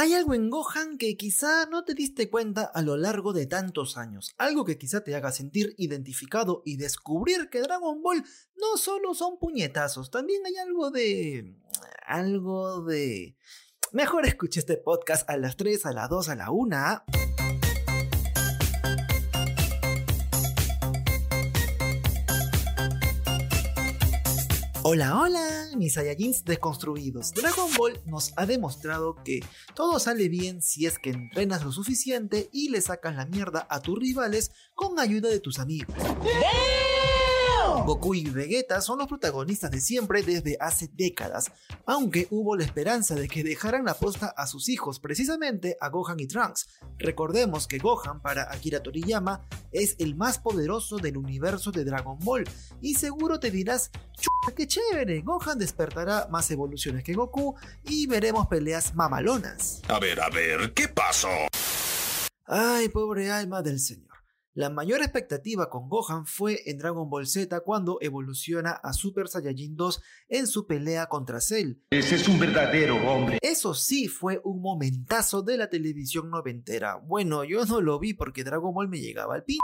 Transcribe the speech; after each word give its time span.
Hay 0.00 0.14
algo 0.14 0.32
en 0.32 0.48
Gohan 0.48 0.96
que 0.96 1.14
quizá 1.18 1.66
no 1.66 1.84
te 1.84 1.92
diste 1.92 2.30
cuenta 2.30 2.62
a 2.64 2.80
lo 2.80 2.96
largo 2.96 3.34
de 3.34 3.44
tantos 3.44 3.98
años, 3.98 4.34
algo 4.38 4.64
que 4.64 4.78
quizá 4.78 5.04
te 5.04 5.14
haga 5.14 5.30
sentir 5.30 5.74
identificado 5.76 6.62
y 6.64 6.78
descubrir 6.78 7.50
que 7.50 7.60
Dragon 7.60 8.00
Ball 8.00 8.24
no 8.56 8.78
solo 8.78 9.12
son 9.12 9.38
puñetazos, 9.38 10.10
también 10.10 10.40
hay 10.46 10.56
algo 10.56 10.90
de... 10.90 11.54
algo 12.06 12.80
de... 12.80 13.36
Mejor 13.92 14.24
escuche 14.24 14.60
este 14.60 14.78
podcast 14.78 15.28
a 15.28 15.36
las 15.36 15.58
3, 15.58 15.84
a 15.84 15.92
las 15.92 16.08
2, 16.08 16.30
a 16.30 16.34
la 16.34 16.50
1. 16.50 16.76
Hola, 24.92 25.20
hola, 25.20 25.68
mis 25.76 25.94
Saiyajins 25.94 26.44
desconstruidos. 26.44 27.30
Dragon 27.30 27.70
Ball 27.78 28.00
nos 28.06 28.32
ha 28.36 28.44
demostrado 28.44 29.14
que 29.24 29.38
todo 29.76 30.00
sale 30.00 30.28
bien 30.28 30.62
si 30.62 30.84
es 30.84 30.98
que 30.98 31.10
entrenas 31.10 31.62
lo 31.62 31.70
suficiente 31.70 32.50
y 32.52 32.70
le 32.70 32.80
sacas 32.80 33.14
la 33.14 33.24
mierda 33.24 33.68
a 33.70 33.80
tus 33.80 33.96
rivales 33.96 34.50
con 34.74 34.98
ayuda 34.98 35.28
de 35.28 35.38
tus 35.38 35.60
amigos. 35.60 35.94
Goku 37.78 38.14
y 38.14 38.28
Vegeta 38.28 38.80
son 38.80 38.98
los 38.98 39.06
protagonistas 39.06 39.70
de 39.70 39.80
siempre 39.80 40.22
desde 40.22 40.56
hace 40.60 40.90
décadas, 40.92 41.52
aunque 41.86 42.26
hubo 42.30 42.56
la 42.56 42.64
esperanza 42.64 43.14
de 43.14 43.28
que 43.28 43.44
dejaran 43.44 43.84
la 43.84 43.94
posta 43.94 44.34
a 44.36 44.46
sus 44.46 44.68
hijos, 44.68 44.98
precisamente 44.98 45.76
a 45.80 45.88
Gohan 45.88 46.18
y 46.18 46.26
Trunks. 46.26 46.68
Recordemos 46.98 47.66
que 47.66 47.78
Gohan 47.78 48.20
para 48.20 48.52
Akira 48.52 48.82
Toriyama 48.82 49.46
es 49.70 49.96
el 49.98 50.16
más 50.16 50.38
poderoso 50.38 50.98
del 50.98 51.16
universo 51.16 51.70
de 51.70 51.84
Dragon 51.84 52.18
Ball, 52.18 52.44
y 52.80 52.94
seguro 52.94 53.38
te 53.38 53.50
dirás, 53.50 53.90
¡chuta, 54.14 54.54
qué 54.56 54.66
chévere! 54.66 55.20
Gohan 55.22 55.58
despertará 55.58 56.26
más 56.30 56.50
evoluciones 56.50 57.04
que 57.04 57.14
Goku 57.14 57.54
y 57.84 58.06
veremos 58.06 58.48
peleas 58.48 58.94
mamalonas. 58.94 59.82
A 59.88 59.98
ver, 59.98 60.20
a 60.20 60.28
ver, 60.28 60.72
¿qué 60.74 60.88
pasó? 60.88 61.28
Ay, 62.46 62.88
pobre 62.88 63.30
alma 63.30 63.62
del 63.62 63.78
señor. 63.78 64.09
La 64.54 64.68
mayor 64.68 65.00
expectativa 65.00 65.70
con 65.70 65.88
Gohan 65.88 66.26
fue 66.26 66.62
en 66.66 66.78
Dragon 66.78 67.08
Ball 67.08 67.28
Z 67.28 67.60
cuando 67.60 67.98
evoluciona 68.00 68.72
a 68.72 68.92
Super 68.92 69.28
Saiyajin 69.28 69.76
2 69.76 70.02
en 70.28 70.48
su 70.48 70.66
pelea 70.66 71.06
contra 71.06 71.40
Cell. 71.40 71.74
Ese 71.90 72.16
es 72.16 72.26
un 72.26 72.40
verdadero 72.40 72.96
hombre. 73.08 73.38
Eso 73.42 73.74
sí 73.74 74.08
fue 74.08 74.40
un 74.42 74.60
momentazo 74.60 75.42
de 75.42 75.56
la 75.56 75.70
televisión 75.70 76.30
noventera. 76.30 76.96
Bueno, 76.96 77.44
yo 77.44 77.64
no 77.64 77.80
lo 77.80 78.00
vi 78.00 78.12
porque 78.12 78.42
Dragon 78.42 78.74
Ball 78.74 78.88
me 78.88 78.98
llegaba 78.98 79.36
al 79.36 79.44
pin. 79.44 79.58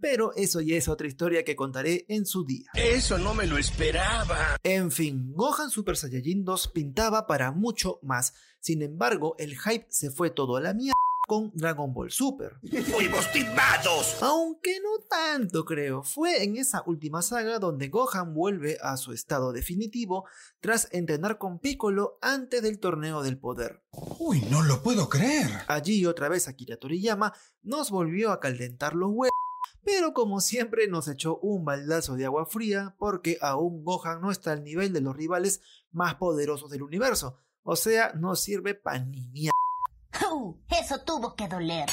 Pero 0.00 0.32
eso 0.34 0.60
ya 0.60 0.76
es 0.76 0.88
otra 0.88 1.06
historia 1.06 1.44
que 1.44 1.56
contaré 1.56 2.04
en 2.08 2.26
su 2.26 2.44
día. 2.44 2.70
Eso 2.74 3.18
no 3.18 3.34
me 3.34 3.46
lo 3.46 3.58
esperaba. 3.58 4.56
En 4.62 4.90
fin, 4.90 5.32
Gohan 5.34 5.70
Super 5.70 5.96
Saiyajin 5.96 6.44
2 6.44 6.68
pintaba 6.68 7.26
para 7.26 7.52
mucho 7.52 7.98
más. 8.02 8.34
Sin 8.60 8.82
embargo, 8.82 9.34
el 9.38 9.58
hype 9.58 9.86
se 9.90 10.10
fue 10.10 10.30
todo 10.30 10.56
a 10.56 10.60
la 10.60 10.74
mierda 10.74 10.94
con 11.26 11.52
Dragon 11.54 11.94
Ball 11.94 12.10
Super. 12.10 12.58
¡Fuimos 12.84 13.30
timados! 13.32 14.18
Aunque 14.22 14.80
no 14.80 15.04
tanto 15.08 15.64
creo, 15.64 16.02
fue 16.02 16.42
en 16.42 16.56
esa 16.56 16.82
última 16.86 17.22
saga 17.22 17.58
donde 17.58 17.88
Gohan 17.88 18.34
vuelve 18.34 18.78
a 18.82 18.96
su 18.96 19.12
estado 19.12 19.52
definitivo 19.52 20.26
tras 20.60 20.88
entrenar 20.92 21.38
con 21.38 21.58
Piccolo 21.58 22.18
antes 22.20 22.62
del 22.62 22.80
torneo 22.80 23.22
del 23.22 23.38
poder. 23.38 23.82
Uy, 24.18 24.42
no 24.50 24.62
lo 24.62 24.82
puedo 24.82 25.08
creer. 25.08 25.48
Allí 25.68 26.04
otra 26.06 26.28
vez 26.28 26.48
Akira 26.48 26.76
Toriyama 26.76 27.32
nos 27.62 27.90
volvió 27.90 28.32
a 28.32 28.40
calentar 28.40 28.94
los 28.94 29.10
huevos. 29.12 29.32
Pero 29.84 30.12
como 30.12 30.40
siempre 30.40 30.88
nos 30.88 31.08
echó 31.08 31.38
un 31.38 31.64
baldazo 31.64 32.14
de 32.14 32.26
agua 32.26 32.46
fría 32.46 32.94
porque 32.98 33.38
aún 33.40 33.84
Gohan 33.84 34.20
no 34.20 34.30
está 34.30 34.52
al 34.52 34.64
nivel 34.64 34.92
de 34.92 35.00
los 35.00 35.16
rivales 35.16 35.60
más 35.90 36.14
poderosos 36.14 36.70
del 36.70 36.82
universo. 36.82 37.38
O 37.62 37.76
sea, 37.76 38.12
no 38.14 38.36
sirve 38.36 38.74
para 38.74 39.04
ni 39.04 39.24
mierda. 39.28 39.52
Uh, 40.30 40.56
eso 40.68 41.00
tuvo 41.04 41.34
que 41.34 41.48
doler. 41.48 41.88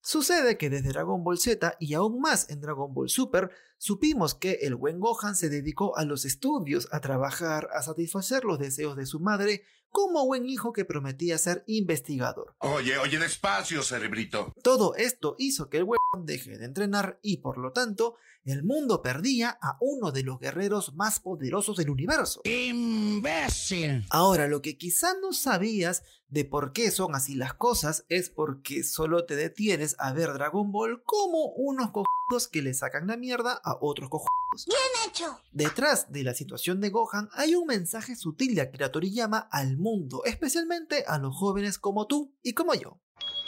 Sucede 0.00 0.56
que 0.56 0.70
desde 0.70 0.88
Dragon 0.88 1.22
Ball 1.22 1.38
Z 1.38 1.76
y 1.80 1.94
aún 1.94 2.20
más 2.20 2.48
en 2.50 2.60
Dragon 2.60 2.94
Ball 2.94 3.10
Super, 3.10 3.50
supimos 3.78 4.34
que 4.34 4.58
el 4.62 4.74
buen 4.74 5.00
Gohan 5.00 5.34
se 5.34 5.48
dedicó 5.48 5.96
a 5.96 6.04
los 6.04 6.24
estudios, 6.24 6.88
a 6.92 7.00
trabajar, 7.00 7.68
a 7.74 7.82
satisfacer 7.82 8.44
los 8.44 8.58
deseos 8.58 8.96
de 8.96 9.06
su 9.06 9.20
madre, 9.20 9.62
como 9.90 10.26
buen 10.26 10.46
hijo 10.46 10.72
que 10.72 10.84
prometía 10.84 11.38
ser 11.38 11.64
investigador. 11.66 12.54
Oye, 12.58 12.98
oye, 12.98 13.18
despacio, 13.18 13.82
cerebrito. 13.82 14.52
Todo 14.62 14.94
esto 14.96 15.34
hizo 15.38 15.70
que 15.70 15.78
el 15.78 15.84
huevón 15.84 16.26
deje 16.26 16.58
de 16.58 16.66
entrenar 16.66 17.18
y 17.22 17.38
por 17.38 17.58
lo 17.58 17.72
tanto 17.72 18.16
el 18.44 18.62
mundo 18.62 19.02
perdía 19.02 19.58
a 19.60 19.76
uno 19.80 20.10
de 20.10 20.22
los 20.22 20.38
guerreros 20.38 20.94
más 20.94 21.20
poderosos 21.20 21.76
del 21.76 21.90
universo. 21.90 22.40
¡Imbécil! 22.44 24.06
Ahora, 24.10 24.46
lo 24.46 24.62
que 24.62 24.78
quizá 24.78 25.14
no 25.20 25.32
sabías 25.32 26.02
de 26.28 26.44
por 26.44 26.72
qué 26.72 26.90
son 26.90 27.14
así 27.14 27.34
las 27.34 27.54
cosas 27.54 28.04
es 28.08 28.30
porque 28.30 28.84
solo 28.84 29.24
te 29.24 29.36
detienes 29.36 29.96
a 29.98 30.12
ver 30.12 30.32
Dragon 30.32 30.70
Ball 30.72 31.02
como 31.04 31.52
unos 31.56 31.90
cojones 31.90 32.48
que 32.50 32.62
le 32.62 32.74
sacan 32.74 33.06
la 33.06 33.16
mierda 33.16 33.60
a 33.64 33.67
otros 33.80 34.08
cojones. 34.08 34.66
Bien 34.66 35.08
hecho. 35.08 35.40
Detrás 35.52 36.10
de 36.10 36.22
la 36.24 36.34
situación 36.34 36.80
de 36.80 36.90
Gohan 36.90 37.28
hay 37.32 37.54
un 37.54 37.66
mensaje 37.66 38.16
sutil 38.16 38.54
de 38.54 38.62
Akira 38.62 38.90
Toriyama 38.90 39.48
al 39.50 39.76
mundo, 39.76 40.22
especialmente 40.24 41.04
a 41.06 41.18
los 41.18 41.36
jóvenes 41.36 41.78
como 41.78 42.06
tú 42.06 42.34
y 42.42 42.52
como 42.54 42.74
yo. 42.74 43.00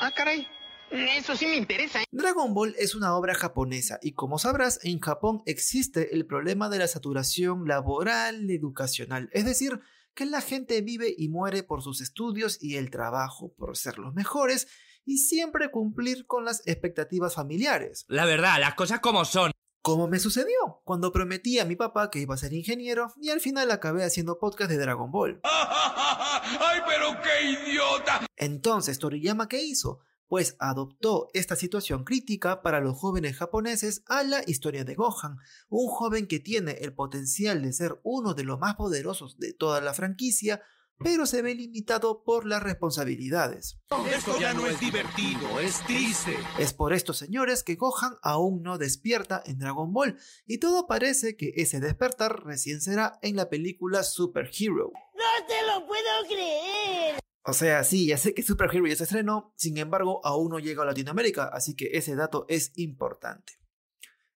Ah, 0.00 0.10
caray. 0.14 0.46
Eso 0.90 1.34
sí 1.34 1.46
me 1.46 1.56
interesa. 1.56 2.02
¿eh? 2.02 2.04
Dragon 2.12 2.54
Ball 2.54 2.74
es 2.78 2.94
una 2.94 3.16
obra 3.16 3.34
japonesa 3.34 3.98
y 4.02 4.12
como 4.12 4.38
sabrás, 4.38 4.78
en 4.84 5.00
Japón 5.00 5.42
existe 5.46 6.14
el 6.14 6.26
problema 6.26 6.68
de 6.68 6.78
la 6.78 6.86
saturación 6.86 7.66
laboral 7.66 8.48
educacional, 8.50 9.28
es 9.32 9.44
decir, 9.44 9.80
que 10.14 10.26
la 10.26 10.40
gente 10.40 10.80
vive 10.80 11.14
y 11.16 11.28
muere 11.28 11.62
por 11.62 11.82
sus 11.82 12.00
estudios 12.00 12.62
y 12.62 12.76
el 12.76 12.90
trabajo, 12.90 13.52
por 13.58 13.76
ser 13.76 13.98
los 13.98 14.14
mejores 14.14 14.68
y 15.04 15.18
siempre 15.18 15.70
cumplir 15.70 16.26
con 16.26 16.44
las 16.44 16.66
expectativas 16.66 17.34
familiares. 17.34 18.04
La 18.08 18.24
verdad, 18.24 18.58
las 18.58 18.74
cosas 18.74 19.00
como 19.00 19.24
son. 19.24 19.52
Como 19.86 20.08
me 20.08 20.18
sucedió 20.18 20.80
cuando 20.82 21.12
prometí 21.12 21.60
a 21.60 21.64
mi 21.64 21.76
papá 21.76 22.10
que 22.10 22.18
iba 22.18 22.34
a 22.34 22.38
ser 22.38 22.52
ingeniero 22.52 23.12
y 23.22 23.30
al 23.30 23.38
final 23.38 23.70
acabé 23.70 24.02
haciendo 24.02 24.40
podcast 24.40 24.68
de 24.68 24.78
Dragon 24.78 25.12
Ball. 25.12 25.38
¡Ay, 25.44 26.80
pero 26.88 27.16
qué 27.22 27.50
idiota! 27.50 28.26
Entonces, 28.34 28.98
Toriyama, 28.98 29.48
¿qué 29.48 29.62
hizo? 29.62 30.00
Pues 30.26 30.56
adoptó 30.58 31.28
esta 31.34 31.54
situación 31.54 32.02
crítica 32.02 32.62
para 32.62 32.80
los 32.80 32.98
jóvenes 32.98 33.36
japoneses 33.36 34.02
a 34.08 34.24
la 34.24 34.42
historia 34.48 34.82
de 34.84 34.96
Gohan, 34.96 35.36
un 35.68 35.86
joven 35.86 36.26
que 36.26 36.40
tiene 36.40 36.72
el 36.80 36.92
potencial 36.92 37.62
de 37.62 37.72
ser 37.72 38.00
uno 38.02 38.34
de 38.34 38.42
los 38.42 38.58
más 38.58 38.74
poderosos 38.74 39.38
de 39.38 39.52
toda 39.52 39.80
la 39.80 39.94
franquicia, 39.94 40.62
pero 40.98 41.26
se 41.26 41.42
ve 41.42 41.54
limitado 41.54 42.22
por 42.24 42.46
las 42.46 42.62
responsabilidades. 42.62 43.78
Esto 44.14 44.38
ya 44.40 44.54
no 44.54 44.66
es 44.66 44.80
divertido, 44.80 45.60
es 45.60 45.80
triste. 45.86 46.36
Es 46.58 46.72
por 46.72 46.92
esto, 46.92 47.12
señores, 47.12 47.62
que 47.62 47.76
Gohan 47.76 48.16
aún 48.22 48.62
no 48.62 48.78
despierta 48.78 49.42
en 49.44 49.58
Dragon 49.58 49.92
Ball, 49.92 50.18
y 50.46 50.58
todo 50.58 50.86
parece 50.86 51.36
que 51.36 51.52
ese 51.56 51.80
despertar 51.80 52.44
recién 52.44 52.80
será 52.80 53.18
en 53.22 53.36
la 53.36 53.48
película 53.48 54.02
Super 54.02 54.50
Hero. 54.58 54.92
No 55.14 55.46
te 55.46 55.66
lo 55.66 55.86
puedo 55.86 56.26
creer. 56.28 57.20
O 57.44 57.52
sea, 57.52 57.84
sí, 57.84 58.06
ya 58.06 58.18
sé 58.18 58.34
que 58.34 58.42
Super 58.42 58.68
Hero 58.74 58.86
ya 58.86 58.96
se 58.96 59.04
estrenó, 59.04 59.52
sin 59.56 59.78
embargo, 59.78 60.20
aún 60.24 60.50
no 60.50 60.58
llega 60.58 60.82
a 60.82 60.86
Latinoamérica, 60.86 61.44
así 61.44 61.76
que 61.76 61.90
ese 61.92 62.16
dato 62.16 62.44
es 62.48 62.72
importante. 62.74 63.52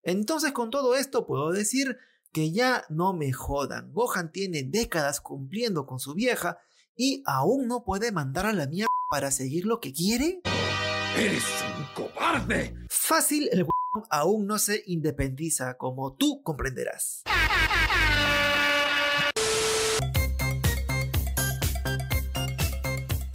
Entonces, 0.03 0.53
con 0.53 0.71
todo 0.71 0.95
esto, 0.95 1.27
puedo 1.27 1.51
decir 1.51 1.99
que 2.33 2.53
ya 2.53 2.85
no 2.89 3.13
me 3.13 3.33
jodan. 3.33 3.93
Gohan 3.93 4.31
tiene 4.33 4.63
décadas 4.63 5.21
cumpliendo 5.21 5.87
con 5.87 5.99
su 5.99 6.15
vieja 6.15 6.59
y 6.97 7.23
aún 7.27 7.67
no 7.67 7.85
puede 7.85 8.13
mandar 8.13 8.47
a 8.47 8.53
la 8.53 8.67
mierda 8.67 8.89
para 9.11 9.31
seguir 9.31 9.67
lo 9.67 9.81
que 9.81 9.93
quiere. 9.93 10.41
¡Eres 11.17 11.45
un 11.77 12.05
cobarde! 12.05 12.75
Fácil, 12.89 13.49
el 13.53 13.67
aún 14.11 14.47
no 14.47 14.59
se 14.59 14.83
independiza, 14.87 15.77
como 15.77 16.15
tú 16.15 16.43
comprenderás. 16.43 17.23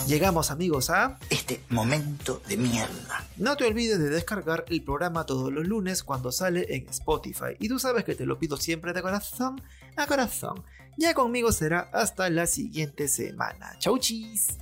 Llegamos 0.07 0.51
amigos 0.51 0.91
a... 0.91 1.17
Este 1.29 1.61
momento 1.69 2.41
de 2.47 2.57
mierda. 2.57 3.24
No 3.37 3.57
te 3.57 3.65
olvides 3.65 3.99
de 3.99 4.09
descargar 4.09 4.63
el 4.69 4.81
programa 4.81 5.25
todos 5.25 5.51
los 5.51 5.67
lunes 5.67 6.03
cuando 6.03 6.31
sale 6.31 6.73
en 6.73 6.87
Spotify. 6.87 7.57
Y 7.59 7.67
tú 7.67 7.79
sabes 7.79 8.05
que 8.05 8.15
te 8.15 8.25
lo 8.25 8.39
pido 8.39 8.55
siempre 8.55 8.93
de 8.93 9.01
corazón 9.01 9.61
a 9.97 10.07
corazón. 10.07 10.63
Ya 10.97 11.13
conmigo 11.13 11.51
será 11.51 11.89
hasta 11.91 12.29
la 12.29 12.47
siguiente 12.47 13.09
semana. 13.09 13.75
Chau 13.79 13.97
chis. 13.97 14.57